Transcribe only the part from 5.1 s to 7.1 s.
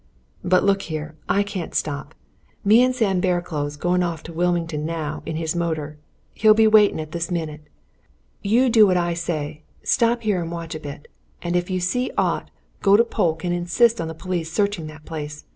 in his motor he'll be waiting